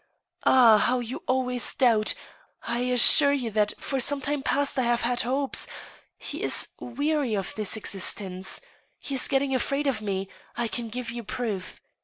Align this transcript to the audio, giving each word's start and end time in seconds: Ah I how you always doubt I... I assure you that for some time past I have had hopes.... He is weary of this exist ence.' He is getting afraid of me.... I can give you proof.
Ah 0.47 0.77
I 0.77 0.79
how 0.79 0.99
you 0.99 1.21
always 1.27 1.75
doubt 1.75 2.15
I... 2.63 2.77
I 2.79 2.83
assure 2.85 3.33
you 3.33 3.51
that 3.51 3.73
for 3.77 3.99
some 3.99 4.19
time 4.19 4.41
past 4.41 4.79
I 4.79 4.81
have 4.81 5.03
had 5.03 5.21
hopes.... 5.21 5.67
He 6.17 6.41
is 6.41 6.69
weary 6.79 7.35
of 7.37 7.53
this 7.53 7.77
exist 7.77 8.19
ence.' 8.19 8.61
He 8.97 9.13
is 9.13 9.27
getting 9.27 9.53
afraid 9.53 9.85
of 9.85 10.01
me.... 10.01 10.27
I 10.57 10.67
can 10.67 10.89
give 10.89 11.11
you 11.11 11.21
proof. 11.23 11.79